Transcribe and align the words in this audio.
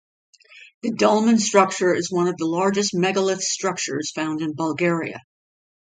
The 0.81 0.93
dolmen 0.93 1.37
structure 1.37 1.93
is 1.93 2.11
one 2.11 2.27
of 2.27 2.35
the 2.37 2.47
largest 2.47 2.95
megalith 2.95 3.41
structures 3.43 4.09
found 4.09 4.41
in 4.41 4.53
Bulgaria. 4.55 5.19